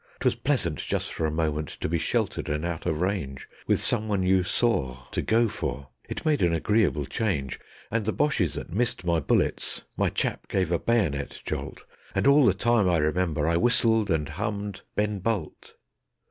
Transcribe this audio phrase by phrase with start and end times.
[0.19, 4.23] 'Twas pleasant just for a moment to be sheltered and out of range, With someone
[4.23, 7.59] you SAW to go for it made an agreeable change.
[7.91, 11.83] And the Boches that missed my bullets, my chaps gave a bayonet jolt,
[12.15, 15.75] And all the time, I remember, I whistled and hummed "Ben Bolt".